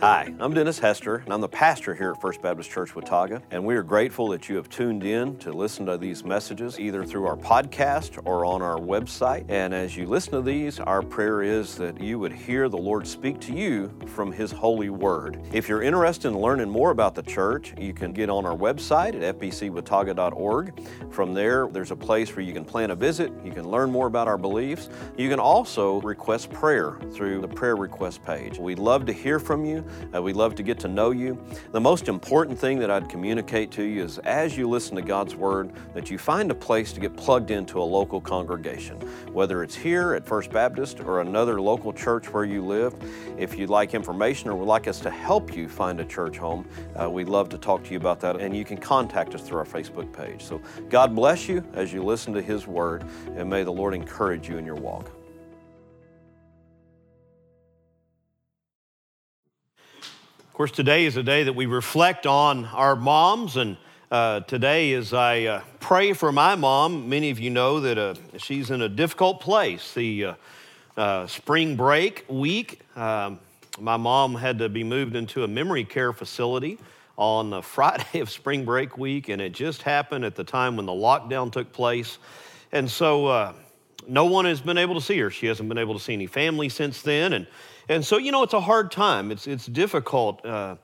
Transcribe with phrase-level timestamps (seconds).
[0.00, 3.42] Hi, I'm Dennis Hester, and I'm the pastor here at First Baptist Church Watauga.
[3.50, 7.04] And we are grateful that you have tuned in to listen to these messages either
[7.04, 9.46] through our podcast or on our website.
[9.48, 13.08] And as you listen to these, our prayer is that you would hear the Lord
[13.08, 15.40] speak to you from His holy word.
[15.52, 19.20] If you're interested in learning more about the church, you can get on our website
[19.20, 20.80] at fbcwatauga.org.
[21.10, 24.06] From there, there's a place where you can plan a visit, you can learn more
[24.06, 24.90] about our beliefs.
[25.16, 28.60] You can also request prayer through the prayer request page.
[28.60, 29.84] We'd love to hear from you.
[30.14, 31.38] Uh, we love to get to know you.
[31.72, 35.34] The most important thing that I'd communicate to you is as you listen to God's
[35.34, 38.96] Word, that you find a place to get plugged into a local congregation,
[39.32, 42.94] whether it's here at First Baptist or another local church where you live.
[43.38, 46.66] If you'd like information or would like us to help you find a church home,
[47.00, 48.40] uh, we'd love to talk to you about that.
[48.40, 50.44] And you can contact us through our Facebook page.
[50.44, 53.04] So God bless you as you listen to His Word,
[53.36, 55.17] and may the Lord encourage you in your walk.
[60.58, 63.76] Course, today is a day that we reflect on our moms, and
[64.10, 68.14] uh, today, as I uh, pray for my mom, many of you know that uh,
[68.38, 69.94] she's in a difficult place.
[69.94, 70.34] The uh,
[70.96, 73.38] uh, spring break week, um,
[73.78, 76.80] my mom had to be moved into a memory care facility
[77.16, 80.86] on the Friday of spring break week, and it just happened at the time when
[80.86, 82.18] the lockdown took place.
[82.72, 83.52] And so, uh,
[84.08, 85.30] no one has been able to see her.
[85.30, 87.46] She hasn't been able to see any family since then, and
[87.88, 89.30] and so, you know, it's a hard time.
[89.30, 90.44] It's, it's difficult.
[90.44, 90.76] Uh,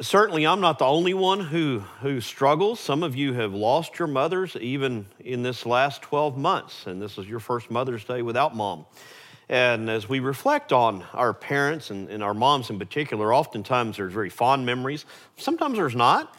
[0.00, 2.80] certainly, I'm not the only one who, who struggles.
[2.80, 7.18] Some of you have lost your mothers even in this last 12 months, and this
[7.18, 8.86] is your first Mother's Day without mom.
[9.50, 14.12] And as we reflect on our parents and, and, our moms in particular, oftentimes there's
[14.12, 15.06] very fond memories.
[15.38, 16.38] Sometimes there's not.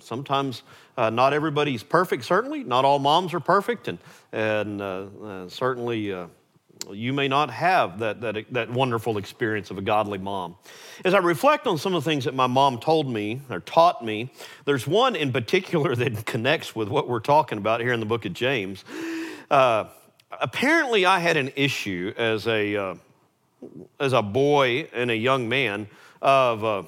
[0.00, 0.64] Sometimes
[0.96, 2.64] uh, not everybody's perfect, certainly.
[2.64, 3.86] Not all moms are perfect.
[3.86, 3.98] And,
[4.32, 6.26] and uh, uh, certainly uh,
[6.92, 10.56] you may not have that, that, that wonderful experience of a godly mom.
[11.04, 14.04] As I reflect on some of the things that my mom told me or taught
[14.04, 14.32] me,
[14.64, 18.24] there's one in particular that connects with what we're talking about here in the book
[18.24, 18.84] of James.
[19.50, 19.84] Uh,
[20.40, 22.94] apparently, I had an issue as a, uh,
[23.98, 25.88] as a boy and a young man
[26.22, 26.82] of uh,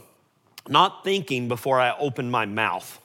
[0.69, 3.00] not thinking before I opened my mouth.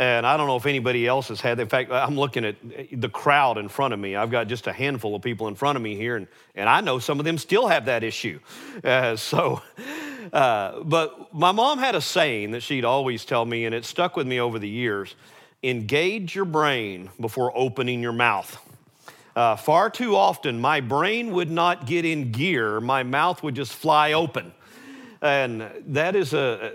[0.00, 1.60] And I don't know if anybody else has had.
[1.60, 2.56] In fact, I'm looking at
[2.90, 4.16] the crowd in front of me.
[4.16, 6.80] I've got just a handful of people in front of me here, and, and I
[6.80, 8.40] know some of them still have that issue.
[8.82, 9.60] Uh, so,
[10.32, 14.16] uh, but my mom had a saying that she'd always tell me, and it stuck
[14.16, 15.14] with me over the years
[15.62, 18.58] engage your brain before opening your mouth.
[19.36, 23.74] Uh, far too often, my brain would not get in gear, my mouth would just
[23.74, 24.54] fly open.
[25.20, 26.72] And that is a,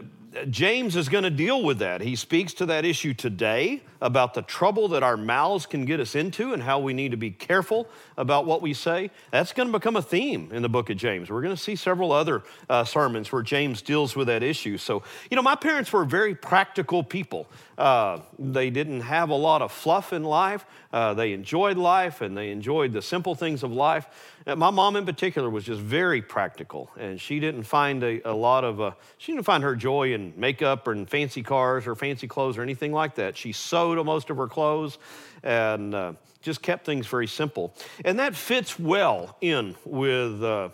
[0.49, 2.01] James is going to deal with that.
[2.01, 6.15] He speaks to that issue today about the trouble that our mouths can get us
[6.15, 7.87] into and how we need to be careful
[8.17, 9.11] about what we say.
[9.31, 11.29] That's going to become a theme in the book of James.
[11.29, 14.77] We're going to see several other uh, sermons where James deals with that issue.
[14.77, 17.47] So, you know, my parents were very practical people.
[17.77, 20.65] Uh, they didn't have a lot of fluff in life.
[20.95, 24.07] Uh, they enjoyed life and they enjoyed the simple things of life.
[24.47, 28.31] Uh, my mom, in particular, was just very practical, and she didn't find a, a
[28.31, 31.95] lot of, uh, she didn't find her joy in makeup or in fancy cars or
[31.95, 33.35] fancy clothes or anything like that.
[33.35, 34.97] She sewed most of her clothes
[35.43, 37.73] and uh, just kept things very simple.
[38.05, 40.69] And that fits well in with uh,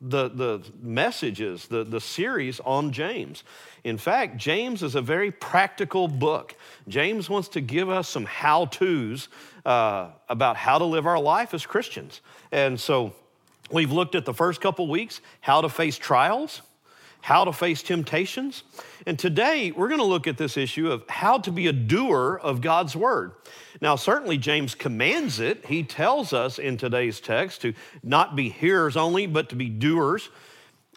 [0.00, 3.44] the, the messages, the, the series on James.
[3.84, 6.54] In fact, James is a very practical book.
[6.88, 9.28] James wants to give us some how to's
[9.66, 12.22] uh, about how to live our life as Christians.
[12.50, 13.12] And so
[13.70, 16.62] we've looked at the first couple weeks how to face trials,
[17.20, 18.62] how to face temptations.
[19.06, 22.40] And today we're going to look at this issue of how to be a doer
[22.42, 23.32] of God's word.
[23.80, 25.66] Now, certainly James commands it.
[25.66, 30.28] He tells us in today's text to not be hearers only, but to be doers.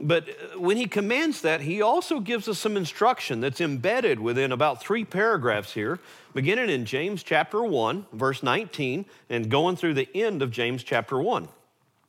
[0.02, 4.52] But uh, when he commands that, he also gives us some instruction that's embedded within
[4.52, 6.00] about three paragraphs here,
[6.34, 11.22] beginning in James chapter 1, verse 19, and going through the end of James chapter
[11.22, 11.48] 1.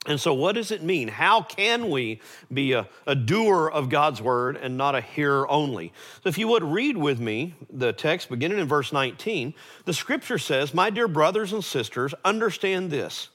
[0.07, 1.09] And so, what does it mean?
[1.09, 2.21] How can we
[2.53, 5.93] be a, a, doer of God's word and not a hearer only?
[6.23, 9.55] So, if you would read with me the text beginning in verse 19,
[9.87, 13.31] the scripture says, My dear brothers and sisters, understand this.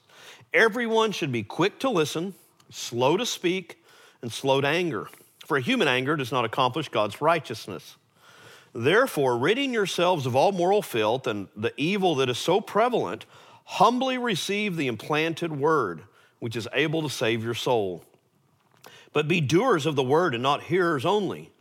[0.54, 2.34] Everyone should be quick to listen,
[2.70, 3.82] slow to speak,
[4.22, 5.08] and slow to anger.
[5.46, 7.96] For human anger does not accomplish God's righteousness.
[8.72, 13.26] Therefore, ridding yourselves of all moral filth and the evil that is so prevalent,
[13.64, 16.02] humbly receive the implanted word
[16.40, 18.02] which is able to save your soul.
[19.12, 21.52] But be doers of the word and not hearers only,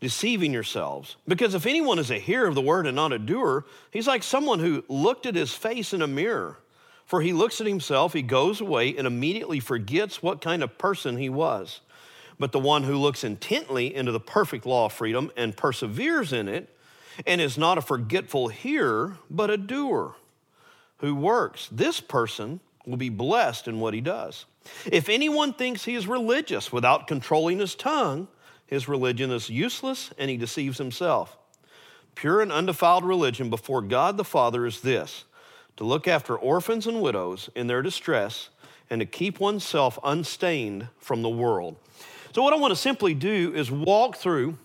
[0.00, 1.16] deceiving yourselves.
[1.26, 4.22] Because if anyone is a hearer of the word and not a doer, he's like
[4.22, 6.58] someone who looked at his face in a mirror.
[7.04, 11.16] For he looks at himself, he goes away, and immediately forgets what kind of person
[11.16, 11.80] he was.
[12.38, 16.48] but the one who looks intently into the perfect law of freedom and perseveres in
[16.48, 16.68] it,
[17.26, 20.14] and is not a forgetful hearer, but a doer
[20.98, 21.68] who works.
[21.72, 24.46] This person will be blessed in what he does.
[24.90, 28.28] If anyone thinks he is religious without controlling his tongue,
[28.66, 31.36] his religion is useless and he deceives himself.
[32.14, 35.24] Pure and undefiled religion before God the Father is this
[35.76, 38.48] to look after orphans and widows in their distress
[38.88, 41.76] and to keep oneself unstained from the world.
[42.34, 44.56] So, what I want to simply do is walk through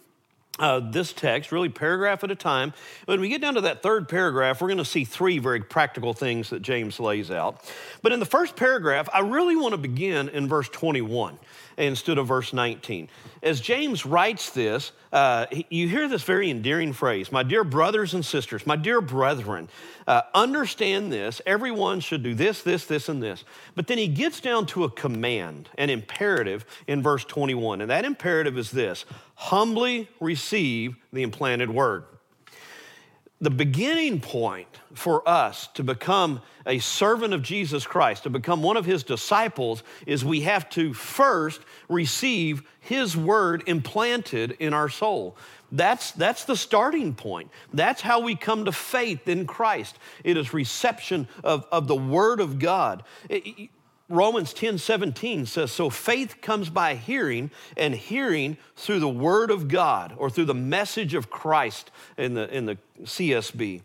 [0.61, 2.73] uh, this text, really paragraph at a time.
[3.05, 6.13] When we get down to that third paragraph, we're going to see three very practical
[6.13, 7.69] things that James lays out.
[8.03, 11.39] But in the first paragraph, I really want to begin in verse 21
[11.87, 13.09] instead of verse 19.
[13.43, 18.23] As James writes this, uh, you hear this very endearing phrase My dear brothers and
[18.23, 19.67] sisters, my dear brethren,
[20.07, 21.41] uh, understand this.
[21.45, 23.43] Everyone should do this, this, this, and this.
[23.75, 27.81] But then he gets down to a command, an imperative in verse 21.
[27.81, 29.05] And that imperative is this
[29.35, 32.05] humbly receive the implanted word
[33.41, 38.77] the beginning point for us to become a servant of Jesus Christ, to become one
[38.77, 41.59] of his disciples, is we have to first
[41.89, 45.35] receive his word implanted in our soul.
[45.71, 47.49] That's, that's the starting point.
[47.73, 49.97] That's how we come to faith in Christ.
[50.23, 53.03] It is reception of, of the word of God.
[53.27, 53.69] It,
[54.11, 59.67] Romans 10 17 says, So faith comes by hearing, and hearing through the word of
[59.67, 63.81] God or through the message of Christ in the, in the CSB.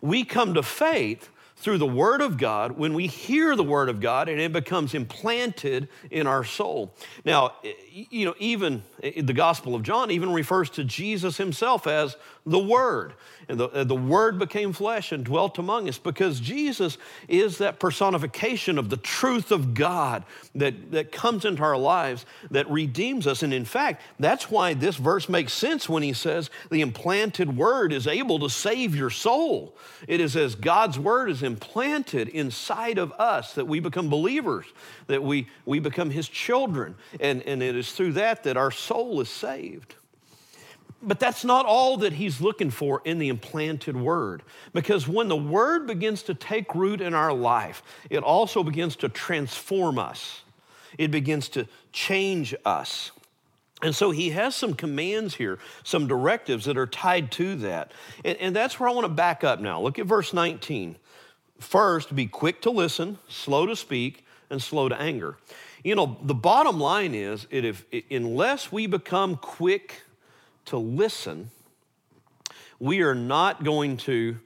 [0.00, 1.30] We come to faith
[1.60, 4.94] through the Word of God when we hear the Word of God and it becomes
[4.94, 6.94] implanted in our soul.
[7.24, 11.86] Now, eh, you know, even eh, the Gospel of John even refers to Jesus himself
[11.86, 12.16] as
[12.46, 13.14] the Word.
[13.48, 16.96] And the, eh, the Word became flesh and dwelt among us because Jesus
[17.26, 20.24] is that personification of the truth of God
[20.54, 23.42] that, that comes into our lives that redeems us.
[23.42, 27.92] And in fact, that's why this verse makes sense when he says the implanted Word
[27.92, 29.76] is able to save your soul.
[30.06, 34.66] It is as God's Word is implanted inside of us that we become believers,
[35.08, 36.94] that we, we become His children.
[37.18, 39.96] And, and it is through that that our soul is saved.
[41.00, 44.42] But that's not all that he's looking for in the implanted word.
[44.72, 49.08] Because when the word begins to take root in our life, it also begins to
[49.08, 50.42] transform us,
[50.98, 53.12] it begins to change us.
[53.80, 57.92] And so he has some commands here, some directives that are tied to that.
[58.24, 59.80] And, and that's where I want to back up now.
[59.80, 60.96] Look at verse 19.
[61.58, 65.36] First, be quick to listen, slow to speak, and slow to anger.
[65.84, 70.02] You know, the bottom line is if, unless we become quick
[70.66, 71.50] to listen,
[72.78, 74.38] we are not going to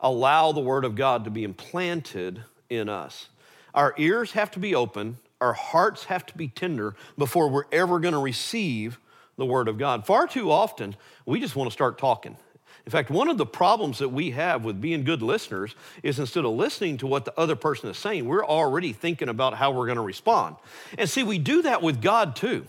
[0.00, 3.28] allow the Word of God to be implanted in us.
[3.74, 8.00] Our ears have to be open, our hearts have to be tender before we're ever
[8.00, 8.98] going to receive
[9.36, 10.04] the Word of God.
[10.04, 12.36] Far too often, we just want to start talking.
[12.88, 16.46] In fact, one of the problems that we have with being good listeners is instead
[16.46, 19.84] of listening to what the other person is saying, we're already thinking about how we're
[19.84, 20.56] going to respond.
[20.96, 22.64] And see, we do that with God too.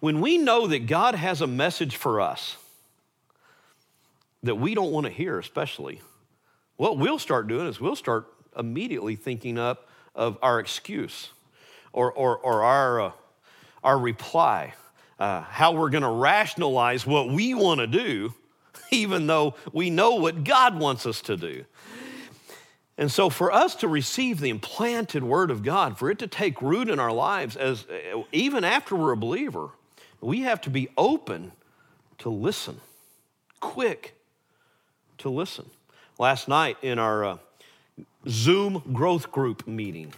[0.00, 2.58] When we know that God has a message for us
[4.42, 6.02] that we don't want to hear, especially,
[6.76, 11.30] what we'll start doing is we'll start immediately thinking up of our excuse
[11.94, 13.12] or, or, or our, uh,
[13.82, 14.74] our reply,
[15.18, 18.34] uh, how we're going to rationalize what we want to do
[18.96, 21.64] even though we know what God wants us to do.
[22.98, 26.60] And so, for us to receive the implanted word of God, for it to take
[26.60, 27.86] root in our lives, as
[28.32, 29.70] even after we're a believer,
[30.20, 31.52] we have to be open
[32.18, 32.80] to listen,
[33.60, 34.14] quick
[35.18, 35.68] to listen.
[36.18, 37.38] Last night in our uh,
[38.28, 40.12] Zoom growth group meeting,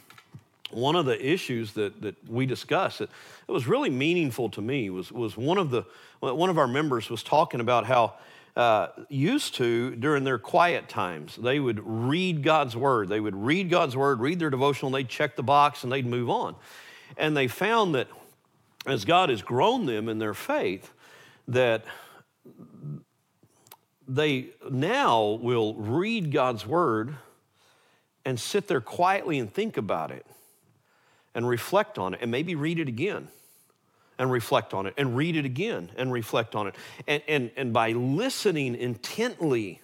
[0.71, 3.09] one of the issues that, that we discussed that
[3.49, 5.85] it was really meaningful to me was, was one of the
[6.21, 8.15] one of our members was talking about how
[8.57, 11.37] uh, used to during their quiet times.
[11.37, 13.09] They would read God's word.
[13.09, 16.07] They would read God's word, read their devotional, and they'd check the box and they'd
[16.07, 16.55] move on.
[17.17, 18.09] And they found that
[18.87, 20.93] as God has grown them in their faith,
[21.49, 21.85] that
[24.07, 27.17] they now will read God's word
[28.25, 30.27] and sit there quietly and think about it
[31.35, 33.29] and reflect on it and maybe read it again
[34.19, 36.75] and reflect on it and read it again and reflect on it.
[37.07, 39.81] And, and, and by listening intently,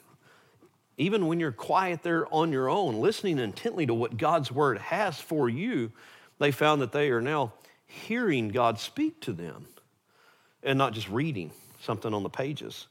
[0.97, 5.19] even when you're quiet there on your own, listening intently to what God's word has
[5.19, 5.93] for you,
[6.39, 7.53] they found that they are now
[7.87, 9.67] hearing God speak to them
[10.63, 12.87] and not just reading something on the pages.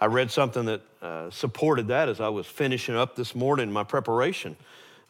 [0.00, 3.84] I read something that uh, supported that as I was finishing up this morning my
[3.84, 4.56] preparation.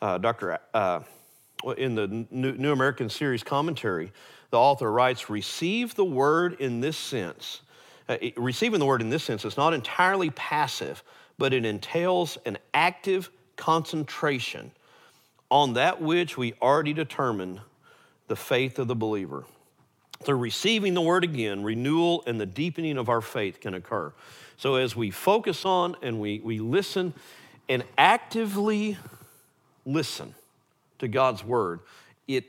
[0.00, 0.58] Uh, Dr.
[0.72, 1.00] Uh,
[1.76, 4.12] in the New American Series commentary,
[4.50, 7.62] the author writes, receive the word in this sense.
[8.08, 11.02] Uh, receiving the word in this sense is not entirely passive,
[11.38, 14.72] but it entails an active concentration
[15.50, 17.60] on that which we already determined
[18.28, 19.44] the faith of the believer.
[20.22, 24.12] Through receiving the word again, renewal and the deepening of our faith can occur.
[24.56, 27.14] So as we focus on and we, we listen
[27.68, 28.98] and actively
[29.86, 30.34] listen
[30.98, 31.80] to God's word,
[32.28, 32.44] it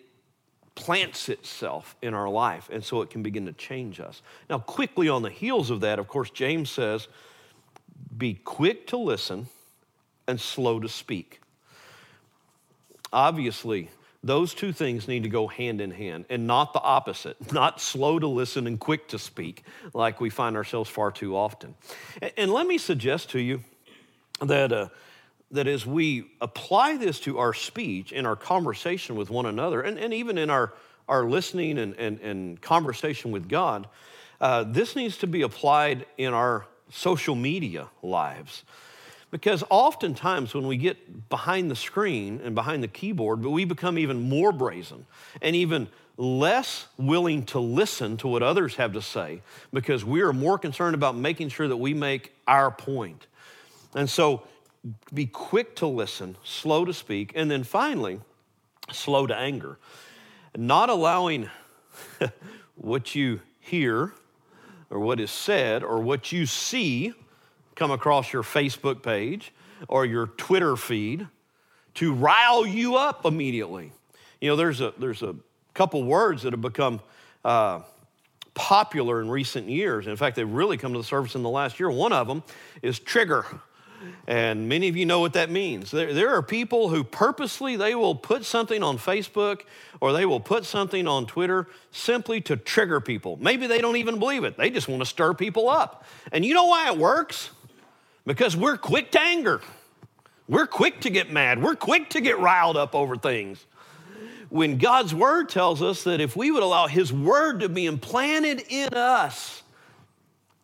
[0.75, 4.21] plants itself in our life, and so it can begin to change us.
[4.49, 7.07] Now, quickly on the heels of that, of course, James says,
[8.17, 9.47] be quick to listen
[10.27, 11.41] and slow to speak.
[13.11, 13.89] Obviously,
[14.23, 18.19] those two things need to go hand in hand and not the opposite, not slow
[18.19, 19.63] to listen and quick to speak
[19.93, 21.75] like we find ourselves far too often.
[22.37, 23.63] And let me suggest to you
[24.41, 24.71] that.
[24.71, 24.87] Uh,
[25.51, 29.99] that as we apply this to our speech in our conversation with one another, and,
[29.99, 30.73] and even in our,
[31.07, 33.87] our listening and, and, and conversation with God,
[34.39, 38.63] uh, this needs to be applied in our social media lives.
[39.29, 44.29] Because oftentimes when we get behind the screen and behind the keyboard, we become even
[44.29, 45.05] more brazen
[45.41, 49.41] and even less willing to listen to what others have to say
[49.71, 53.25] because we are more concerned about making sure that we make our point.
[53.95, 54.43] And so
[55.13, 58.19] be quick to listen, slow to speak, and then finally,
[58.91, 59.77] slow to anger.
[60.57, 61.49] Not allowing
[62.75, 64.13] what you hear
[64.89, 67.13] or what is said or what you see
[67.75, 69.53] come across your Facebook page
[69.87, 71.27] or your Twitter feed
[71.95, 73.91] to rile you up immediately.
[74.39, 75.35] You know, there's a, there's a
[75.73, 77.01] couple words that have become
[77.45, 77.81] uh,
[78.53, 80.07] popular in recent years.
[80.07, 81.89] In fact, they've really come to the surface in the last year.
[81.89, 82.43] One of them
[82.81, 83.45] is trigger.
[84.27, 85.91] And many of you know what that means.
[85.91, 89.61] There, there are people who purposely they will put something on Facebook
[89.99, 93.37] or they will put something on Twitter simply to trigger people.
[93.41, 94.57] Maybe they don't even believe it.
[94.57, 96.05] They just want to stir people up.
[96.31, 97.49] And you know why it works?
[98.25, 99.61] Because we're quick to anger.
[100.47, 101.61] We're quick to get mad.
[101.61, 103.65] We're quick to get riled up over things.
[104.49, 108.63] When God's word tells us that if we would allow his word to be implanted
[108.67, 109.63] in us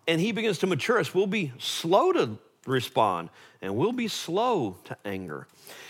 [0.08, 2.38] and he begins to mature us, we'll be slow to
[2.68, 3.30] respond,
[3.62, 5.48] and we'll be slow to anger.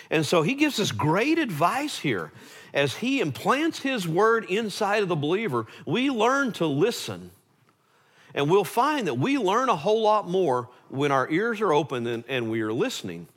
[0.10, 2.32] And so he gives us great advice here.
[2.74, 7.32] As he implants his word inside of the believer, we learn to listen.
[8.34, 12.06] And we'll find that we learn a whole lot more when our ears are open
[12.06, 13.28] and, and we are listening.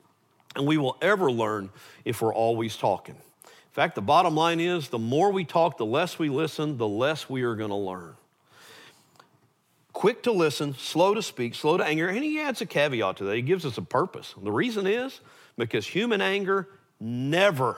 [0.55, 1.69] And we will ever learn
[2.05, 3.15] if we're always talking.
[3.15, 6.87] In fact, the bottom line is the more we talk, the less we listen, the
[6.87, 8.15] less we are going to learn
[9.93, 12.07] quick to listen, slow to speak, slow to anger.
[12.07, 13.35] And he adds a caveat to that.
[13.35, 14.33] He gives us a purpose.
[14.41, 15.19] The reason is
[15.57, 16.67] because human anger
[16.99, 17.77] never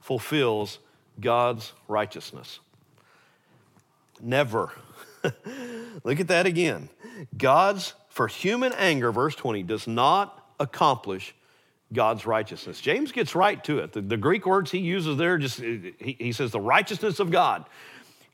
[0.00, 0.78] fulfills
[1.20, 2.60] God's righteousness.
[4.20, 4.72] Never.
[6.04, 6.88] Look at that again.
[7.36, 11.34] God's, for human anger, verse 20, does not accomplish
[11.92, 12.80] God's righteousness.
[12.80, 13.92] James gets right to it.
[13.92, 17.64] The, the Greek words he uses there just, he, he says the righteousness of God.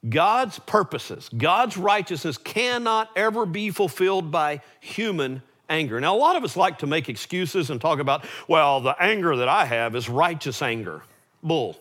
[0.09, 6.01] God's purposes, God's righteousness cannot ever be fulfilled by human anger.
[6.01, 9.37] Now, a lot of us like to make excuses and talk about, well, the anger
[9.37, 11.03] that I have is righteous anger.
[11.43, 11.77] Bull.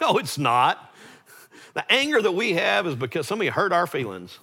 [0.00, 0.92] No, it's not.
[1.74, 4.38] The anger that we have is because somebody hurt our feelings.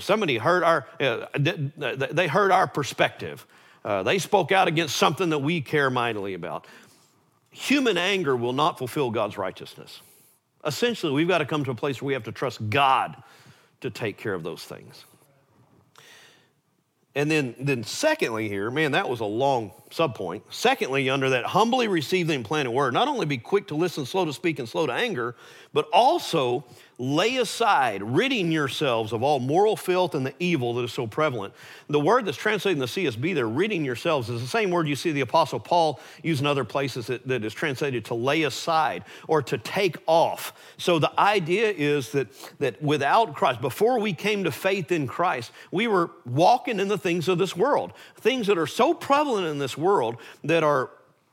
[0.00, 3.46] Somebody hurt our, uh, they hurt our perspective.
[3.84, 6.66] Uh, they spoke out against something that we care mightily about.
[7.50, 10.00] Human anger will not fulfill God's righteousness.
[10.66, 13.22] Essentially, we've got to come to a place where we have to trust God
[13.80, 15.04] to take care of those things.
[17.14, 20.42] And then, then secondly, here, man, that was a long subpoint.
[20.50, 24.24] Secondly, under that humbly receive the implanted word, not only be quick to listen, slow
[24.24, 25.34] to speak, and slow to anger,
[25.72, 26.64] but also
[26.98, 31.52] lay aside, ridding yourselves of all moral filth and the evil that is so prevalent.
[31.88, 34.96] The word that's translated in the CSB there, ridding yourselves, is the same word you
[34.96, 39.04] see the Apostle Paul use in other places that, that is translated to lay aside
[39.28, 40.54] or to take off.
[40.78, 42.28] So the idea is that,
[42.60, 46.98] that without Christ, before we came to faith in Christ, we were walking in the
[46.98, 49.85] things of this world, things that are so prevalent in this world
[50.44, 50.90] that are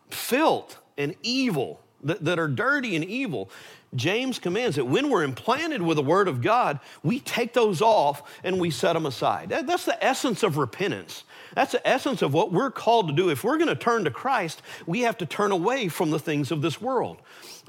[0.10, 3.50] filth and evil, that, that are dirty and evil.
[3.96, 8.24] James commands that when we're implanted with the Word of God, we take those off
[8.44, 9.50] and we set them aside.
[9.50, 11.24] That, that's the essence of repentance.
[11.56, 13.30] That's the essence of what we're called to do.
[13.30, 16.52] If we're going to turn to Christ, we have to turn away from the things
[16.52, 17.18] of this world.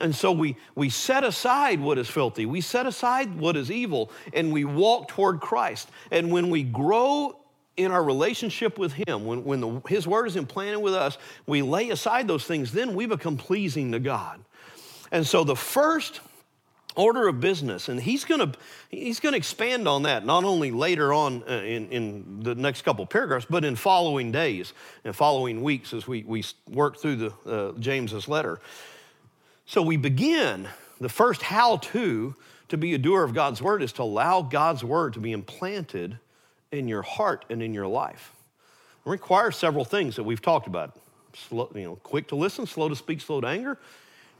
[0.00, 4.11] And so we, we set aside what is filthy, we set aside what is evil,
[4.33, 5.91] and we walk toward Christ.
[6.11, 7.37] And when we grow
[7.76, 11.62] in our relationship with Him, when, when the, His Word is implanted with us, we
[11.62, 14.40] lay aside those things, then we become pleasing to God.
[15.11, 16.21] And so the first
[16.97, 18.57] order of business and he's going to
[18.88, 22.83] he's going to expand on that not only later on uh, in, in the next
[22.83, 24.73] couple paragraphs but in following days
[25.04, 28.61] and following weeks as we, we work through the uh, james's letter
[29.66, 30.69] so we begin
[31.00, 32.35] the first how to
[32.69, 36.19] to be a doer of god's word is to allow god's word to be implanted
[36.75, 38.33] in your heart and in your life
[39.07, 40.97] it requires several things that we've talked about
[41.35, 43.78] slow, you know quick to listen slow to speak slow to anger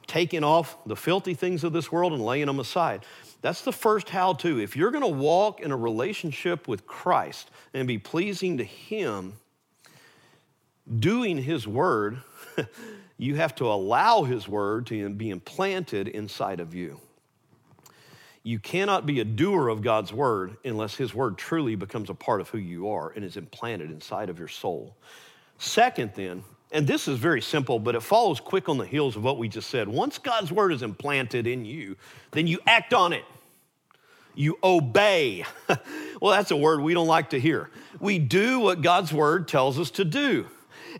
[0.07, 3.05] taking off the filthy things of this world and laying them aside.
[3.43, 4.61] That's the first how to.
[4.61, 9.35] If you're going to walk in a relationship with Christ and be pleasing to Him,
[10.99, 12.19] doing His word,
[13.19, 17.01] you have to allow His word to be implanted inside of you.
[18.45, 22.43] You cannot be a doer of God's word unless His word truly becomes a part
[22.43, 24.95] of who you are and is implanted inside of your soul.
[25.59, 29.25] Second, then, and this is very simple, but it follows quick on the heels of
[29.25, 29.89] what we just said.
[29.89, 31.97] Once God's word is implanted in you,
[32.33, 33.25] then you act on it.
[34.35, 35.47] You obey.
[36.21, 37.71] well, that's a word we don't like to hear.
[37.99, 40.47] We do what God's word tells us to do.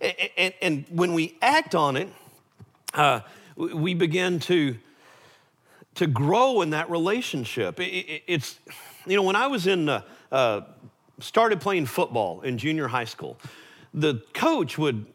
[0.01, 2.09] And, and, and when we act on it,
[2.95, 3.21] uh,
[3.57, 4.77] we begin to,
[5.97, 7.81] to grow in that relationship.
[7.81, 8.59] It, it, it's,
[9.07, 10.63] you know, when I was in, uh, uh,
[11.21, 13.39] started playing football in junior high school,
[13.97, 15.07] the coach would,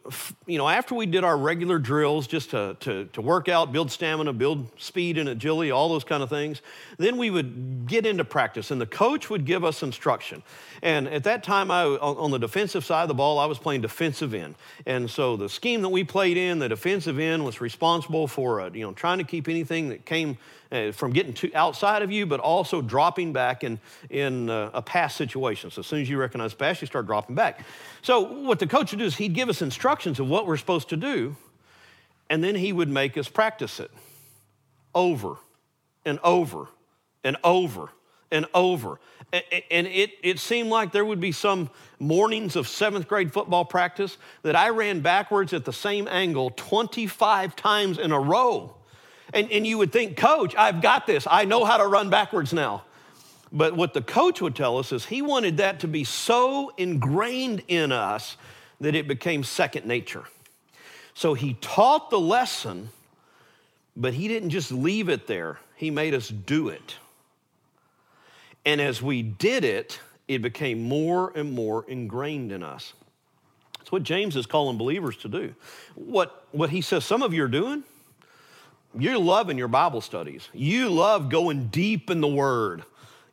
[0.46, 3.92] you know, after we did our regular drills just to, to, to, work out, build
[3.92, 6.62] stamina, build speed and agility, all those kind of things,
[6.98, 10.42] then we would get into practice and the coach would give us instruction.
[10.82, 13.82] And at that time, I, on the defensive side of the ball, I was playing
[13.82, 14.56] defensive end.
[14.86, 18.70] And so the scheme that we played in, the defensive end was responsible for, uh,
[18.70, 20.38] you know, trying to keep anything that came
[20.72, 24.82] uh, from getting to outside of you, but also dropping back in, in uh, a
[24.82, 25.72] pass situation.
[25.72, 27.66] So as soon as you recognize pass, you start dropping back.
[28.02, 30.90] So what the coach would do is he'd give us instructions of what we're supposed
[30.90, 31.36] to do,
[32.30, 33.92] and then he would make us practice it
[34.94, 35.38] over
[36.06, 36.68] and over
[37.24, 37.90] and over
[38.32, 39.00] and over.
[39.32, 44.18] And it, it seemed like there would be some mornings of seventh grade football practice
[44.42, 48.76] that I ran backwards at the same angle 25 times in a row.
[49.34, 51.28] And, and you would think, Coach, I've got this.
[51.30, 52.84] I know how to run backwards now.
[53.52, 57.64] But what the coach would tell us is he wanted that to be so ingrained
[57.68, 58.38] in us
[58.80, 60.24] that it became second nature.
[61.14, 62.90] So he taught the lesson,
[63.96, 66.96] but he didn't just leave it there, he made us do it.
[68.66, 72.94] And as we did it, it became more and more ingrained in us.
[73.80, 75.56] That's what James is calling believers to do.
[75.96, 77.84] What, what he says some of you are doing,
[78.98, 80.48] you're loving your Bible studies.
[80.54, 82.84] You love going deep in the Word.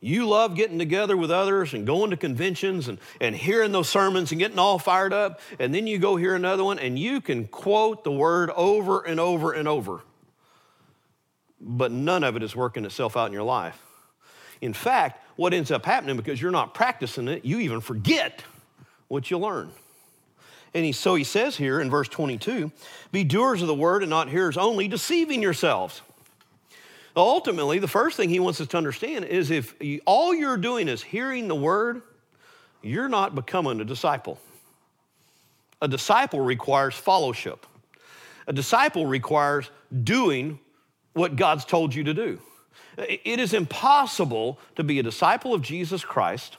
[0.01, 4.31] You love getting together with others and going to conventions and, and hearing those sermons
[4.31, 5.41] and getting all fired up.
[5.59, 9.19] And then you go hear another one and you can quote the Word over and
[9.19, 10.03] over and over.
[11.61, 13.81] But none of it is working itself out in your life.
[14.61, 18.45] In fact, what ends up happening because you're not practicing it, you even forget
[19.09, 19.71] what you learn.
[20.75, 22.71] And he, so he says here in verse 22
[23.13, 26.03] be doers of the word and not hearers only, deceiving yourselves.
[27.17, 30.87] Ultimately, the first thing he wants us to understand is if you, all you're doing
[30.87, 32.03] is hearing the word,
[32.83, 34.39] you're not becoming a disciple.
[35.81, 37.67] A disciple requires fellowship.
[38.47, 39.71] A disciple requires
[40.05, 40.59] doing
[41.15, 42.39] what God's told you to do.
[42.99, 46.59] It is impossible to be a disciple of Jesus Christ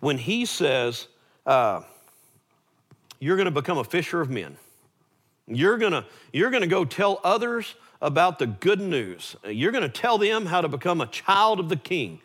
[0.00, 1.08] when he says,
[1.46, 1.82] uh,
[3.24, 4.58] you're going to become a fisher of men.
[5.46, 9.34] You're going to you're going to go tell others about the good news.
[9.48, 12.20] You're going to tell them how to become a child of the king.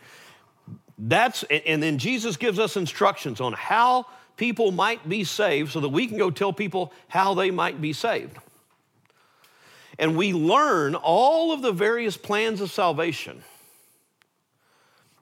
[0.97, 5.87] That's and then Jesus gives us instructions on how people might be saved so that
[5.87, 8.35] we can go tell people how they might be saved.
[9.97, 13.41] And we learn all of the various plans of salvation.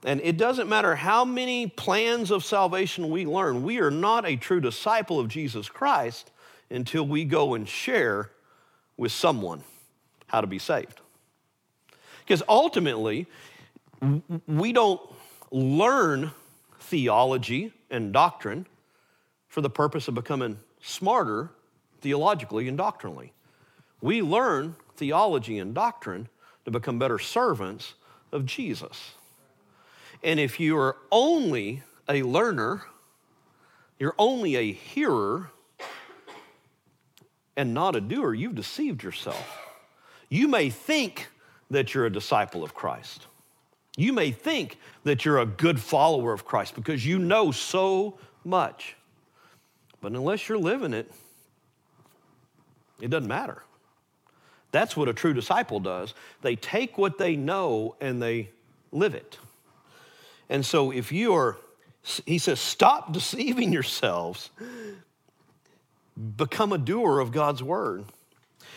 [0.04, 4.36] And it doesn't matter how many plans of salvation we learn, we are not a
[4.36, 6.32] true disciple of Jesus Christ
[6.70, 8.32] until we go and share
[8.96, 9.64] with someone
[10.28, 11.02] how to be saved.
[12.20, 13.26] Because ultimately,
[14.48, 15.02] we don't
[15.52, 16.32] learn
[16.80, 18.66] theology and doctrine
[19.48, 21.50] for the purpose of becoming smarter
[22.02, 23.34] theologically and doctrinally.
[24.02, 26.28] We learn theology and doctrine
[26.66, 27.94] to become better servants
[28.32, 29.14] of Jesus.
[30.28, 32.84] And if you are only a learner,
[33.98, 35.52] you're only a hearer
[37.56, 39.58] and not a doer, you've deceived yourself.
[40.28, 41.30] You may think
[41.72, 43.26] that you're a disciple of Christ.
[43.96, 48.98] You may think that you're a good follower of Christ because you know so much.
[50.02, 51.10] But unless you're living it,
[53.00, 53.64] it doesn't matter.
[54.74, 56.14] That's what a true disciple does.
[56.42, 58.50] They take what they know and they
[58.92, 59.40] live it.
[60.50, 61.58] And so if you are,
[62.26, 64.50] he says, stop deceiving yourselves,
[66.38, 68.06] become a doer of God's word.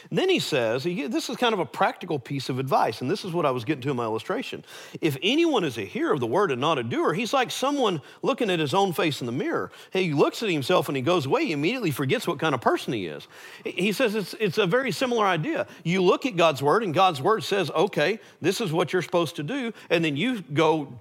[0.09, 3.23] And then he says, this is kind of a practical piece of advice, and this
[3.25, 4.65] is what I was getting to in my illustration.
[5.03, 8.01] If anyone is a hearer of the word and not a doer, he's like someone
[8.23, 9.71] looking at his own face in the mirror.
[9.93, 12.95] He looks at himself and he goes away, he immediately forgets what kind of person
[12.95, 13.29] he is.
[13.63, 15.67] He says it's, it's a very similar idea.
[15.85, 19.37] You look at God's word, and God's word says, okay, this is what you're supposed
[19.37, 20.99] to do, and then you go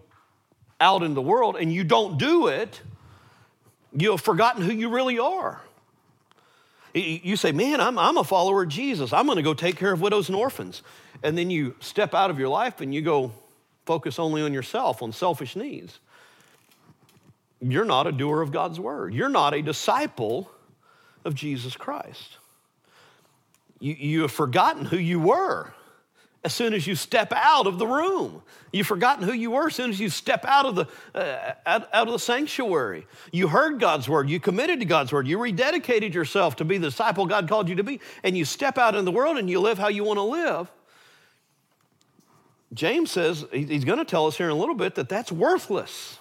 [0.79, 2.81] out in the world and you don't do it,
[3.97, 5.61] you have forgotten who you really are.
[6.93, 9.13] You say, man, I'm, I'm a follower of Jesus.
[9.13, 10.81] I'm going to go take care of widows and orphans.
[11.21, 13.31] And then you step out of your life and you go
[13.85, 15.99] focus only on yourself, on selfish needs.
[17.61, 19.13] You're not a doer of God's word.
[19.13, 20.49] You're not a disciple
[21.25, 22.37] of Jesus Christ.
[23.79, 25.73] You, you have forgotten who you were
[26.43, 28.41] as soon as you step out of the room.
[28.71, 31.89] You've forgotten who you were as soon as you step out of the, uh, out,
[31.93, 33.07] out, of the sanctuary.
[33.31, 34.29] You heard God's word.
[34.29, 35.27] You committed to God's word.
[35.27, 37.99] You rededicated yourself to be the disciple God called you to be.
[38.23, 40.71] And you step out in the world and you live how you want to live.
[42.73, 46.19] James says, he's going to tell us here in a little bit that that's worthless.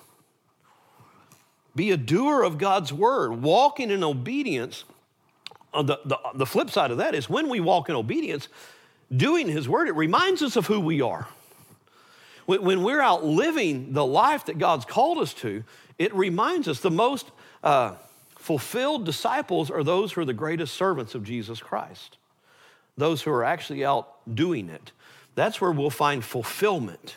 [1.77, 4.85] Be a doer of God's word, walking in obedience.
[5.73, 8.49] Uh, the, the, the flip side of that is when we walk in obedience,
[9.15, 11.29] doing His Word, it reminds us of who we are.
[12.47, 15.65] When we're out living the life that God's called us to,
[15.99, 17.31] it reminds us the most
[17.63, 17.97] uh,
[18.37, 22.17] fulfilled disciples are those who are the greatest servants of Jesus Christ,
[22.97, 24.93] those who are actually out doing it.
[25.35, 27.17] That's where we'll find fulfillment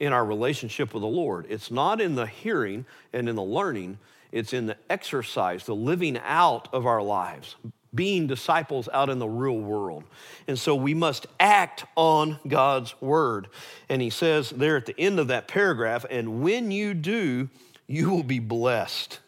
[0.00, 1.46] in our relationship with the Lord.
[1.50, 3.98] It's not in the hearing and in the learning,
[4.32, 7.56] it's in the exercise, the living out of our lives,
[7.94, 10.04] being disciples out in the real world.
[10.46, 13.48] And so we must act on God's word.
[13.88, 17.48] And he says there at the end of that paragraph, and when you do,
[17.86, 19.20] you will be blessed.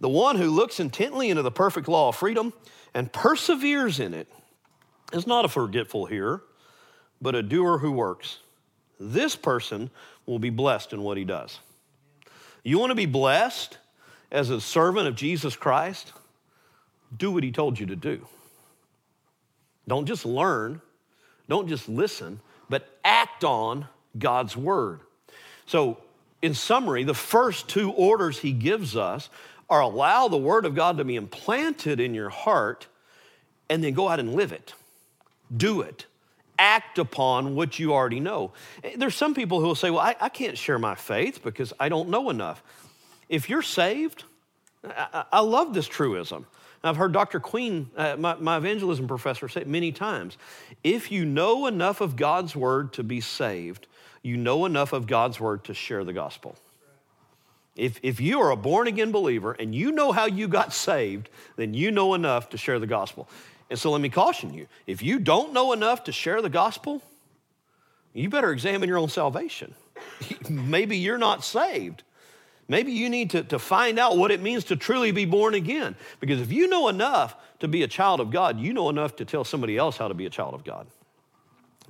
[0.00, 2.52] The one who looks intently into the perfect law of freedom
[2.94, 4.28] and perseveres in it
[5.12, 6.42] is not a forgetful hearer,
[7.20, 8.38] but a doer who works.
[9.00, 9.90] This person
[10.24, 11.58] will be blessed in what he does.
[12.62, 13.78] You want to be blessed
[14.30, 16.12] as a servant of Jesus Christ?
[17.16, 18.26] Do what he told you to do.
[19.88, 20.80] Don't just learn,
[21.48, 23.86] don't just listen, but act on
[24.18, 25.00] God's word.
[25.66, 25.98] So,
[26.42, 29.28] in summary, the first two orders he gives us
[29.68, 32.86] are allow the word of God to be implanted in your heart
[33.68, 34.74] and then go out and live it.
[35.54, 36.06] Do it.
[36.58, 38.52] Act upon what you already know.
[38.84, 41.72] Eh, there's some people who will say, Well, I, I can't share my faith because
[41.78, 42.62] I don't know enough.
[43.28, 44.24] If you're saved,
[44.84, 46.46] I, I love this truism.
[46.88, 47.40] I've heard Dr.
[47.40, 50.36] Queen, uh, my, my evangelism professor, say it many times.
[50.84, 53.86] If you know enough of God's word to be saved,
[54.22, 56.56] you know enough of God's word to share the gospel.
[57.76, 61.28] If, if you are a born again believer and you know how you got saved,
[61.56, 63.28] then you know enough to share the gospel.
[63.68, 67.02] And so let me caution you if you don't know enough to share the gospel,
[68.14, 69.74] you better examine your own salvation.
[70.50, 72.02] Maybe you're not saved.
[72.68, 75.94] Maybe you need to, to find out what it means to truly be born again.
[76.18, 79.24] Because if you know enough to be a child of God, you know enough to
[79.24, 80.86] tell somebody else how to be a child of God.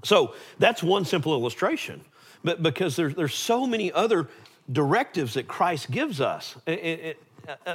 [0.04, 2.04] So that's one simple illustration.
[2.44, 4.28] But because there's, there's so many other
[4.70, 6.56] directives that Christ gives us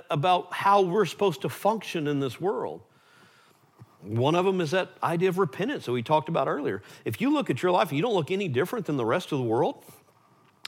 [0.09, 2.81] about how we're supposed to function in this world.
[4.01, 6.81] One of them is that idea of repentance that we talked about earlier.
[7.05, 9.31] If you look at your life and you don't look any different than the rest
[9.31, 9.83] of the world,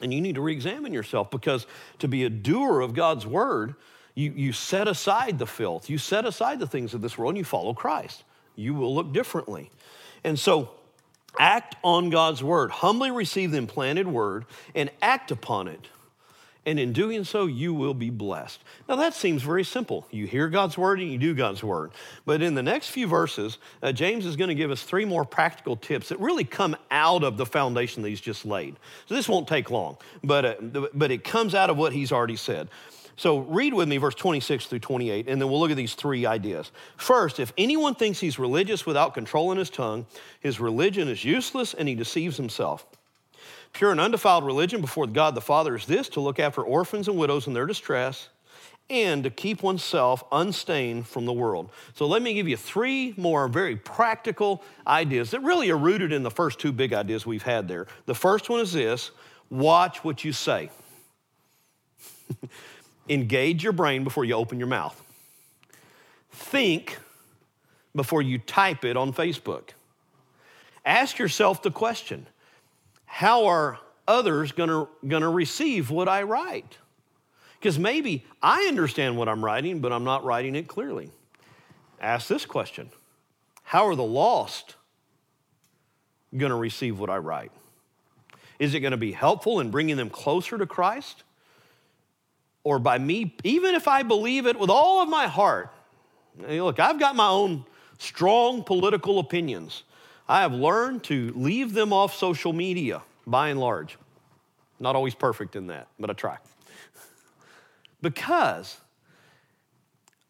[0.04, 1.66] and you need to re examine yourself because
[2.00, 3.76] to be a doer of God's word,
[4.16, 7.38] you, you set aside the filth, you set aside the things of this world, and
[7.38, 8.24] you follow Christ.
[8.56, 9.72] You will look differently.
[10.24, 10.70] And so,
[11.40, 15.88] act on God's word, humbly receive the implanted word, and act upon it
[16.66, 18.64] and in doing so, you will be blessed.
[18.88, 20.08] Now, that seems very simple.
[20.12, 21.92] You hear God's word and you do God's word.
[22.26, 25.26] But in the next few verses, uh, James is going to give us three more
[25.26, 28.78] practical tips that really come out of the foundation that he's just laid.
[29.08, 32.38] So this won't take long, but, uh, but it comes out of what he's already
[32.38, 32.70] said.
[33.16, 36.26] So read with me verse 26 through 28, and then we'll look at these three
[36.26, 36.72] ideas.
[36.98, 40.08] First, if anyone thinks he's religious without controlling his tongue,
[40.40, 42.88] his religion is useless and he deceives himself.
[43.74, 47.18] Pure and undefiled religion before God the Father is this to look after orphans and
[47.18, 48.30] widows in their distress
[48.90, 51.72] and to keep oneself unstained from the world.
[51.96, 56.22] So let me give you three more very practical ideas that really are rooted in
[56.22, 57.88] the first two big ideas we've had there.
[58.06, 59.12] The first one is this
[59.50, 60.70] watch what you say,
[63.10, 65.02] engage your brain before you open your mouth,
[66.32, 67.00] think
[67.96, 69.70] before you type it on Facebook.
[70.86, 72.28] ask yourself the question
[73.14, 76.80] how are others gonna, gonna receive what I write?
[77.60, 81.12] Because maybe I understand what I'm writing, but I'm not writing it clearly.
[82.02, 82.90] Ask this question
[83.62, 84.78] How are the lost
[86.36, 87.52] gonna receive what I write?
[88.58, 91.22] Is it gonna be helpful in bringing them closer to Christ?
[92.64, 95.70] Or by me, even if I believe it with all of my heart,
[96.40, 97.64] look, I've got my own
[98.00, 99.84] strong political opinions.
[100.28, 103.98] I have learned to leave them off social media by and large.
[104.80, 106.38] Not always perfect in that, but I try.
[108.02, 108.78] because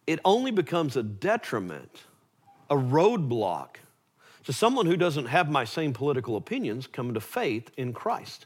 [0.08, 2.03] it only becomes a detriment,
[2.69, 3.77] a roadblock
[4.45, 8.45] to someone who doesn't have my same political opinions coming to faith in Christ.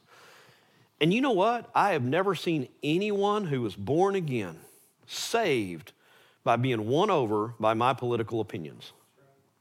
[1.00, 1.70] And you know what?
[1.74, 4.58] I have never seen anyone who was born again
[5.06, 5.94] saved
[6.44, 8.94] by being won over by my political opinions.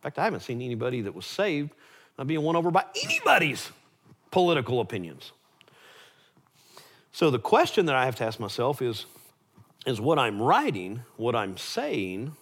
[0.07, 1.73] Fact, I haven't seen anybody that was saved
[2.17, 3.73] by being won over by anybody's
[4.31, 5.33] political opinions.
[7.11, 9.07] So the question that I have to ask myself is
[9.85, 12.37] is what I'm writing, what I'm saying,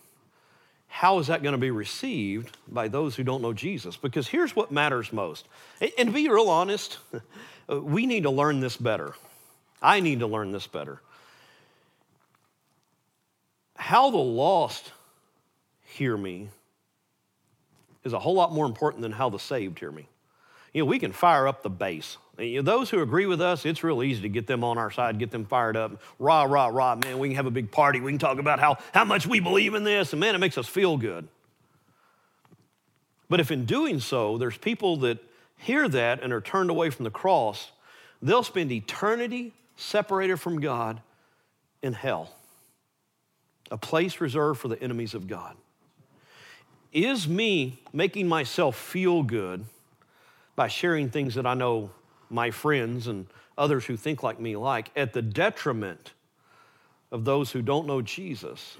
[0.89, 3.97] how is that going to be received by those who don't know Jesus?
[3.97, 5.49] Because here's what matters most.
[5.81, 6.99] And to be real honest,
[7.67, 9.15] we need to learn this better.
[9.81, 11.01] I need to learn this better.
[13.77, 14.93] How the lost
[15.81, 16.51] hear me
[18.05, 20.09] is a whole lot more important than how the saved hear me.
[20.73, 22.17] You know, we can fire up the base.
[22.39, 24.91] You know, those who agree with us, it's real easy to get them on our
[24.91, 26.03] side, get them fired up.
[26.19, 28.01] Rah, rah, rah, man, we can have a big party.
[28.01, 30.59] We can talk about how, how much we believe in this, and man, it makes
[30.59, 31.29] us feel good.
[33.29, 35.19] But if in doing so, there's people that
[35.57, 37.71] hear that and are turned away from the cross,
[38.21, 41.01] they'll spend eternity separated from God
[41.83, 42.35] in hell,
[43.71, 45.57] a place reserved for the enemies of God.
[46.95, 49.65] Is me making myself feel good
[50.55, 51.91] by sharing things that I know
[52.31, 53.27] my friends and
[53.59, 56.13] others who think like me like at the detriment
[57.11, 58.77] of those who don't know Jesus,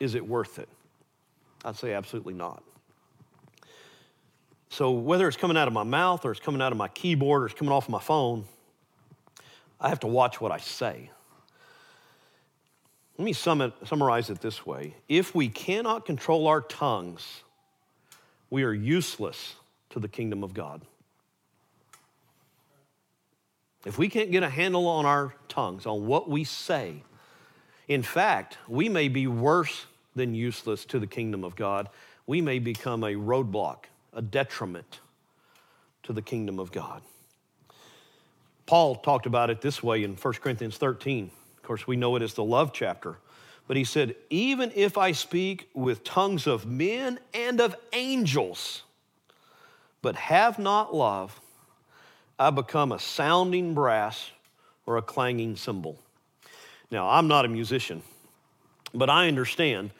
[0.00, 0.68] is it worth it?
[1.62, 2.62] I'd say absolutely not.
[4.70, 7.42] So, whether it's coming out of my mouth or it's coming out of my keyboard
[7.42, 8.46] or it's coming off my phone,
[9.78, 11.10] I have to watch what I say.
[13.18, 17.42] Let me sum it, summarize it this way If we cannot control our tongues,
[18.50, 19.54] we are useless
[19.90, 20.82] to the kingdom of God.
[23.84, 27.02] If we can't get a handle on our tongues, on what we say,
[27.88, 31.88] in fact, we may be worse than useless to the kingdom of God.
[32.26, 35.00] We may become a roadblock, a detriment
[36.04, 37.02] to the kingdom of God.
[38.66, 41.30] Paul talked about it this way in 1 Corinthians 13.
[41.62, 43.18] Of course, we know it as the love chapter.
[43.68, 48.82] But he said, Even if I speak with tongues of men and of angels,
[50.02, 51.40] but have not love,
[52.36, 54.32] I become a sounding brass
[54.86, 56.00] or a clanging cymbal.
[56.90, 58.02] Now, I'm not a musician,
[58.92, 59.92] but I understand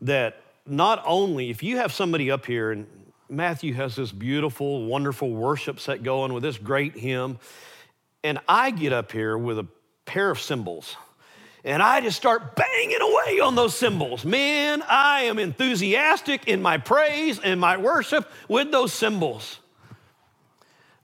[0.00, 2.88] that not only if you have somebody up here, and
[3.28, 7.38] Matthew has this beautiful, wonderful worship set going with this great hymn,
[8.24, 9.68] and I get up here with a
[10.04, 10.96] pair of cymbals
[11.64, 14.24] and I just start banging away on those cymbals.
[14.24, 19.58] Man, I am enthusiastic in my praise and my worship with those cymbals.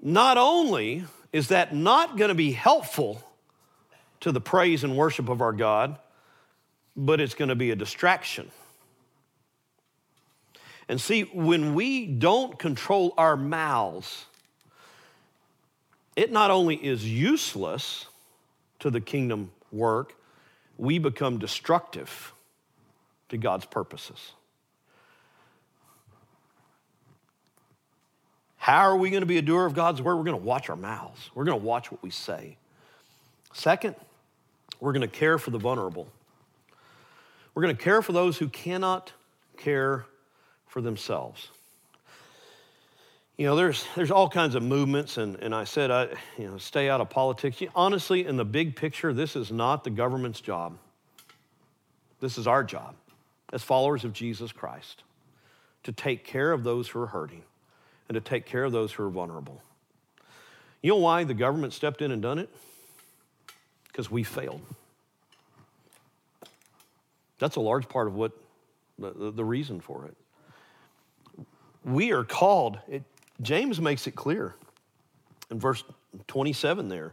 [0.02, 3.22] Not only is that not going to be helpful
[4.20, 5.98] to the praise and worship of our God,
[6.94, 8.50] but it's going to be a distraction.
[10.90, 14.26] And see, when we don't control our mouths,
[16.16, 18.06] it not only is useless
[18.80, 20.19] to the kingdom work,
[20.80, 22.32] we become destructive
[23.28, 24.32] to God's purposes.
[28.56, 30.16] How are we going to be a doer of God's word?
[30.16, 31.30] We're going to watch our mouths.
[31.34, 32.56] We're going to watch what we say.
[33.52, 33.94] Second,
[34.80, 36.08] we're going to care for the vulnerable.
[37.54, 39.12] We're going to care for those who cannot
[39.58, 40.06] care
[40.66, 41.48] for themselves.
[43.40, 46.58] You know, there's, there's all kinds of movements, and, and I said, I, you know,
[46.58, 47.62] stay out of politics.
[47.74, 50.76] Honestly, in the big picture, this is not the government's job.
[52.20, 52.96] This is our job
[53.50, 55.04] as followers of Jesus Christ
[55.84, 57.40] to take care of those who are hurting
[58.10, 59.62] and to take care of those who are vulnerable.
[60.82, 62.50] You know why the government stepped in and done it?
[63.86, 64.60] Because we failed.
[67.38, 68.32] That's a large part of what
[68.98, 70.16] the, the reason for it.
[71.82, 73.02] We are called, it,
[73.40, 74.54] James makes it clear
[75.50, 75.82] in verse
[76.26, 77.12] 27 there.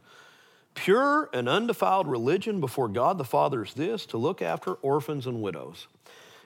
[0.74, 5.42] Pure and undefiled religion before God the Father is this to look after orphans and
[5.42, 5.88] widows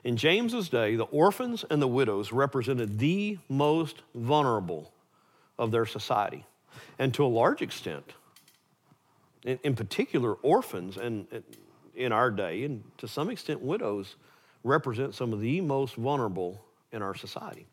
[0.04, 4.92] in James's day, the orphans and the widows represented the most vulnerable
[5.60, 6.46] of their society.
[6.98, 8.14] And to a large extent,
[9.44, 11.28] in, in particular, orphans and
[11.96, 14.16] in our day, and to some extent, widows
[14.64, 17.68] represent some of the most vulnerable in our society.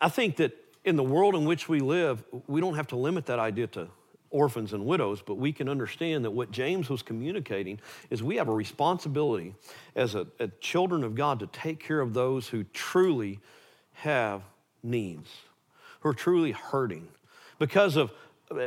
[0.00, 0.52] I think that
[0.84, 3.88] in the world in which we live, we don't have to limit that idea to
[4.30, 7.78] orphans and widows, but we can understand that what James was communicating
[8.10, 9.54] is we have a responsibility
[9.94, 13.38] as a, a children of God to take care of those who truly
[13.92, 14.42] have
[14.82, 15.30] needs,
[16.00, 17.06] who are truly hurting
[17.58, 18.12] because of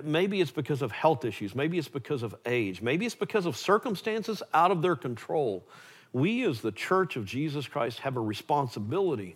[0.04, 3.58] maybe it's because of health issues, maybe it's because of age, maybe it's because of
[3.58, 5.68] circumstances out of their control.
[6.14, 9.36] We, as the church of Jesus Christ, have a responsibility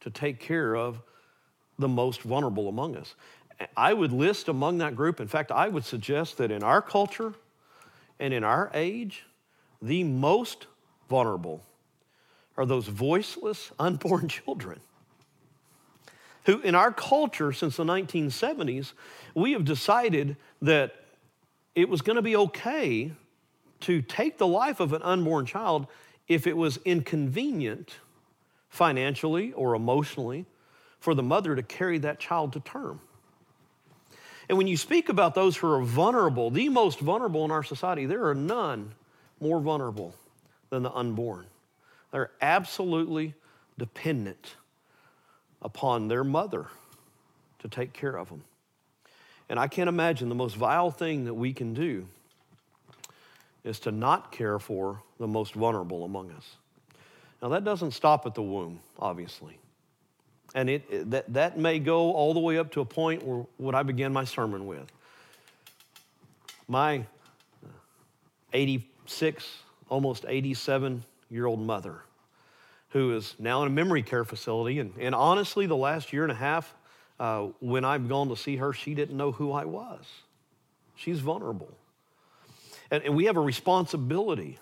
[0.00, 1.00] to take care of
[1.78, 3.14] the most vulnerable among us.
[3.76, 7.34] I would list among that group, in fact, I would suggest that in our culture
[8.18, 9.24] and in our age,
[9.80, 10.66] the most
[11.08, 11.62] vulnerable
[12.56, 14.80] are those voiceless, unborn children
[16.46, 18.92] who, in our culture since the 1970s,
[19.34, 20.94] we have decided that
[21.74, 23.12] it was going to be okay
[23.80, 25.86] to take the life of an unborn child
[26.28, 27.96] if it was inconvenient
[28.68, 30.46] financially or emotionally
[31.04, 32.98] for the mother to carry that child to term.
[34.48, 38.06] And when you speak about those who are vulnerable, the most vulnerable in our society,
[38.06, 38.94] there are none
[39.38, 40.14] more vulnerable
[40.70, 41.44] than the unborn.
[42.10, 43.34] They're absolutely
[43.76, 44.54] dependent
[45.60, 46.68] upon their mother
[47.58, 48.42] to take care of them.
[49.50, 52.08] And I can't imagine the most vile thing that we can do
[53.62, 56.56] is to not care for the most vulnerable among us.
[57.42, 59.58] Now, that doesn't stop at the womb, obviously.
[60.54, 63.74] And it, that, that may go all the way up to a point where what
[63.74, 64.90] I began my sermon with.
[66.68, 67.04] My
[68.52, 72.02] 86, almost 87 year old mother,
[72.90, 74.78] who is now in a memory care facility.
[74.78, 76.72] And, and honestly, the last year and a half,
[77.18, 80.04] uh, when I've gone to see her, she didn't know who I was.
[80.96, 81.76] She's vulnerable.
[82.90, 84.58] And, and we have a responsibility,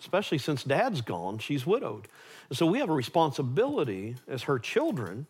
[0.00, 2.08] especially since dad's gone, she's widowed.
[2.48, 5.26] And so we have a responsibility as her children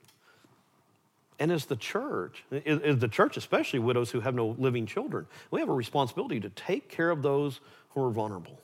[1.40, 5.60] and as the church, as the church, especially widows who have no living children, we
[5.60, 8.60] have a responsibility to take care of those who are vulnerable.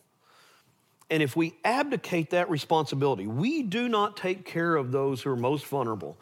[1.11, 5.37] And if we abdicate that responsibility, we do not take care of those who are
[5.37, 6.17] most vulnerable,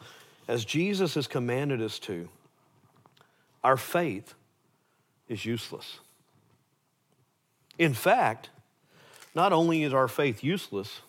[0.47, 2.29] as Jesus has commanded us to,
[3.63, 4.35] our faith
[5.27, 5.99] is useless.
[7.79, 8.49] In fact,
[9.35, 11.01] not only is our faith useless,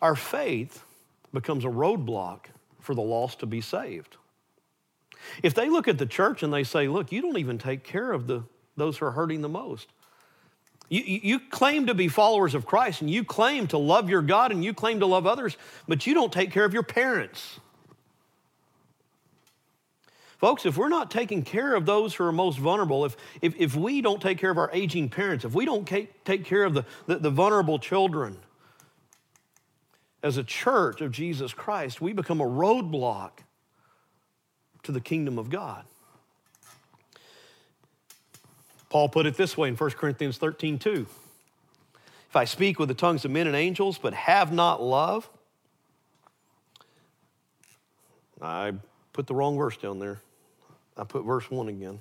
[0.00, 0.84] our faith
[1.32, 2.46] becomes a roadblock
[2.80, 4.16] for the lost to be saved.
[5.42, 8.12] If they look at the church and they say, Look, you don't even take care
[8.12, 8.44] of the,
[8.76, 9.88] those who are hurting the most.
[10.88, 14.52] You, you claim to be followers of Christ and you claim to love your God
[14.52, 15.56] and you claim to love others,
[15.88, 17.58] but you don't take care of your parents.
[20.38, 23.74] Folks, if we're not taking care of those who are most vulnerable, if, if, if
[23.74, 26.84] we don't take care of our aging parents, if we don't take care of the,
[27.06, 28.36] the, the vulnerable children,
[30.22, 33.30] as a church of Jesus Christ, we become a roadblock
[34.82, 35.84] to the kingdom of God.
[38.90, 41.06] Paul put it this way in 1 Corinthians 13 2.
[42.28, 45.28] If I speak with the tongues of men and angels, but have not love,
[48.42, 48.72] I
[49.12, 50.20] put the wrong verse down there.
[50.96, 52.00] I put verse 1 again.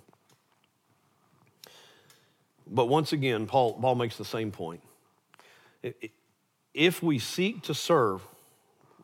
[2.68, 4.82] But once again, Paul, Paul makes the same point.
[6.74, 8.22] If we seek to serve,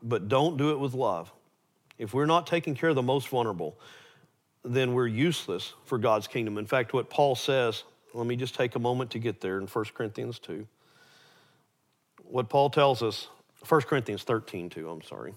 [0.02, 1.32] but don't do it with love,
[1.98, 3.78] if we're not taking care of the most vulnerable,
[4.64, 6.58] then we're useless for God's kingdom.
[6.58, 9.68] In fact, what Paul says, let me just take a moment to get there in
[9.68, 10.68] 1 Corinthians 2.
[12.24, 13.28] What Paul tells us,
[13.68, 15.34] 1 Corinthians 13, 2, I'm sorry.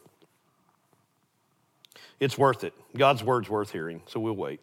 [2.21, 2.75] It's worth it.
[2.97, 4.61] God's word's worth hearing, so we'll wait.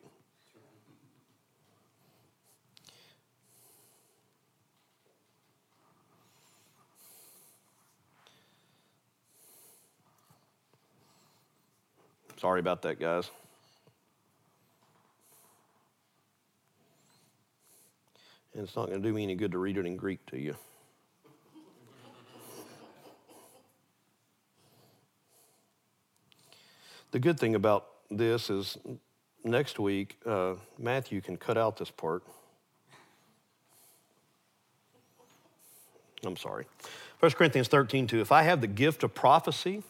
[12.41, 13.29] Sorry about that, guys.
[18.55, 20.39] And it's not going to do me any good to read it in Greek to
[20.39, 20.55] you.
[27.11, 28.77] The good thing about this is
[29.43, 32.23] next week, uh, Matthew can cut out this part.
[36.23, 36.65] I'm sorry.
[37.19, 38.21] 1 Corinthians 13, 2.
[38.21, 39.83] If I have the gift of prophecy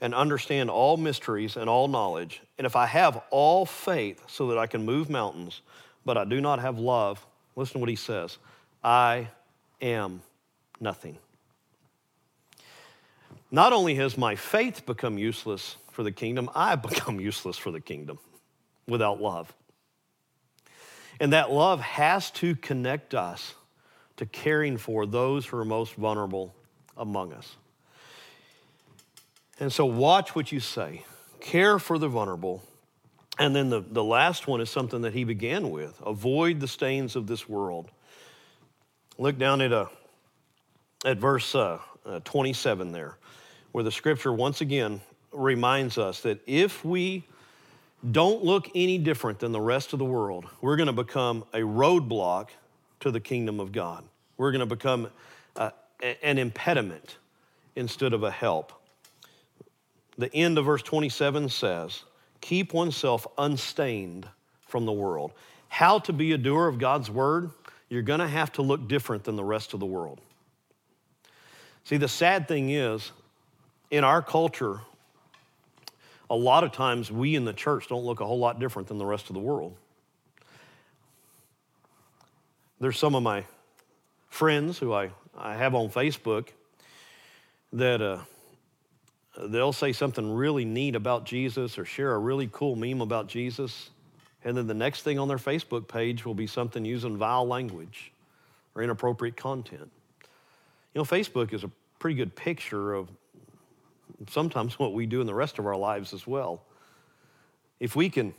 [0.00, 4.58] and understand all mysteries and all knowledge, and if I have all faith so that
[4.58, 5.62] I can move mountains,
[6.04, 7.24] but I do not have love,
[7.56, 8.38] Listen to what he says
[8.82, 9.28] I
[9.80, 10.22] am
[10.80, 11.18] nothing.
[13.50, 17.80] Not only has my faith become useless for the kingdom, I've become useless for the
[17.80, 18.18] kingdom.
[18.88, 19.52] without love.
[21.20, 23.54] And that love has to connect us
[24.16, 26.54] to caring for those who are most vulnerable
[26.96, 27.56] among us.
[29.60, 31.04] And so, watch what you say,
[31.40, 32.62] care for the vulnerable.
[33.38, 37.14] And then the, the last one is something that he began with avoid the stains
[37.14, 37.90] of this world.
[39.18, 39.88] Look down at, a, uh,
[41.04, 43.16] at verse uh, uh, 27 there,
[43.70, 45.00] where the scripture once again
[45.32, 47.24] reminds us that if we
[48.10, 51.60] don't look any different than the rest of the world, we're going to become a
[51.60, 52.48] roadblock
[53.00, 54.04] to the kingdom of God.
[54.36, 55.08] We're going to become
[55.56, 55.70] uh,
[56.22, 57.18] an impediment
[57.76, 58.72] instead of a help.
[60.18, 62.02] The end of verse 27 says,
[62.40, 64.26] Keep oneself unstained
[64.66, 65.32] from the world.
[65.68, 67.50] How to be a doer of God's word?
[67.88, 70.20] You're going to have to look different than the rest of the world.
[71.84, 73.12] See, the sad thing is,
[73.90, 74.80] in our culture,
[76.32, 78.96] a lot of times we in the church don't look a whole lot different than
[78.96, 79.76] the rest of the world.
[82.80, 83.44] There's some of my
[84.30, 86.48] friends who I, I have on Facebook
[87.74, 88.20] that uh,
[89.38, 93.90] they'll say something really neat about Jesus or share a really cool meme about Jesus,
[94.42, 98.10] and then the next thing on their Facebook page will be something using vile language
[98.74, 99.90] or inappropriate content.
[100.94, 103.10] You know, Facebook is a pretty good picture of
[104.30, 106.62] sometimes what we do in the rest of our lives as well.
[107.80, 108.34] If we can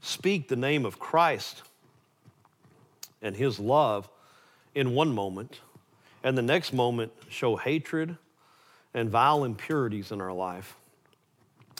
[0.00, 1.62] speak the name of Christ
[3.22, 4.08] and his love
[4.74, 5.60] in one moment,
[6.22, 8.16] and the next moment show hatred
[8.94, 10.76] and vile impurities in our life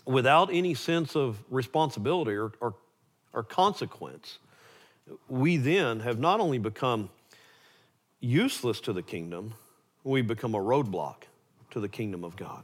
[0.05, 2.75] without any sense of responsibility or, or,
[3.33, 4.39] or consequence,
[5.29, 7.11] we then have not only become
[8.21, 9.55] useless to the kingdom,
[10.05, 11.23] we become a roadblock
[11.71, 12.63] to the kingdom of God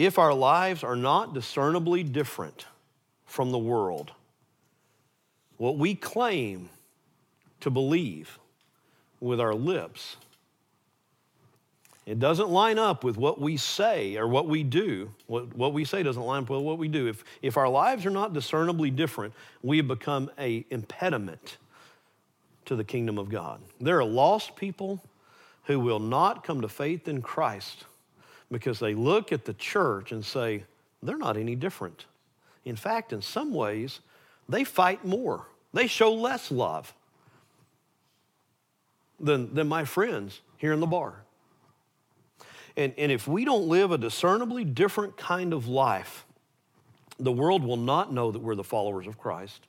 [0.00, 2.64] if our lives are not discernibly different
[3.26, 4.12] from the world,
[5.58, 6.70] what we claim
[7.60, 8.38] to believe
[9.20, 10.16] with our lips,
[12.06, 15.10] it doesn't line up with what we say or what we do.
[15.26, 17.06] What, what we say doesn't line up with what we do.
[17.06, 21.58] If, if our lives are not discernibly different, we have become a impediment
[22.64, 23.60] to the kingdom of God.
[23.80, 25.02] There are lost people
[25.64, 27.84] who will not come to faith in Christ
[28.50, 30.64] because they look at the church and say,
[31.02, 32.06] they're not any different.
[32.64, 34.00] In fact, in some ways,
[34.48, 36.92] they fight more, they show less love
[39.18, 41.22] than, than my friends here in the bar.
[42.76, 46.24] And, and if we don't live a discernibly different kind of life,
[47.18, 49.66] the world will not know that we're the followers of Christ.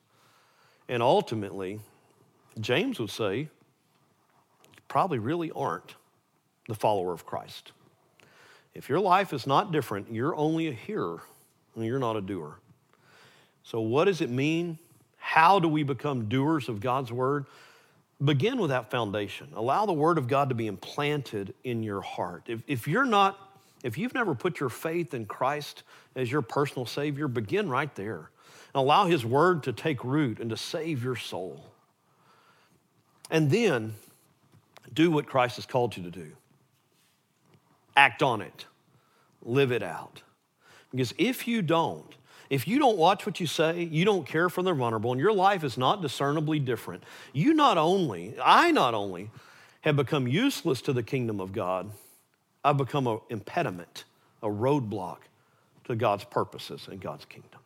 [0.88, 1.79] And ultimately,
[2.59, 3.49] James would say,
[4.88, 5.95] probably really aren't
[6.67, 7.71] the follower of Christ.
[8.74, 11.22] If your life is not different, you're only a hearer
[11.76, 12.57] and you're not a doer.
[13.63, 14.80] So, what does it mean?
[15.17, 17.45] How do we become doers of God's word?
[18.24, 19.49] Begin with that foundation.
[19.55, 22.43] Allow the word of God to be implanted in your heart.
[22.47, 23.38] If, if you're not,
[23.84, 25.84] if you've never put your faith in Christ
[26.15, 28.30] as your personal Savior, begin right there.
[28.74, 31.65] And allow His word to take root and to save your soul.
[33.30, 33.95] And then
[34.93, 36.32] do what Christ has called you to do
[37.95, 38.65] act on it,
[39.41, 40.21] live it out.
[40.91, 42.15] Because if you don't,
[42.49, 45.31] if you don't watch what you say, you don't care for the vulnerable, and your
[45.31, 49.31] life is not discernibly different, you not only, I not only
[49.81, 51.89] have become useless to the kingdom of God,
[52.63, 54.03] I've become an impediment,
[54.43, 55.19] a roadblock
[55.85, 57.61] to God's purposes and God's kingdom.